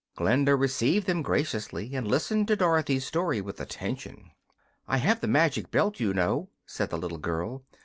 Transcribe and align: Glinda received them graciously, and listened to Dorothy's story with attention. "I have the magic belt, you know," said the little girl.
Glinda 0.15 0.55
received 0.55 1.05
them 1.05 1.21
graciously, 1.21 1.93
and 1.93 2.07
listened 2.07 2.47
to 2.47 2.55
Dorothy's 2.55 3.05
story 3.05 3.39
with 3.39 3.61
attention. 3.61 4.31
"I 4.87 4.97
have 4.97 5.21
the 5.21 5.27
magic 5.27 5.69
belt, 5.69 5.99
you 5.99 6.11
know," 6.11 6.49
said 6.65 6.89
the 6.89 6.97
little 6.97 7.19
girl. 7.19 7.65